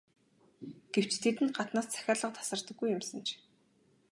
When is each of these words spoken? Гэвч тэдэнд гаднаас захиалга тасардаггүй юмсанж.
Гэвч 0.93 1.13
тэдэнд 1.23 1.51
гаднаас 1.57 1.87
захиалга 1.91 2.29
тасардаггүй 2.37 2.87
юмсанж. 2.97 3.27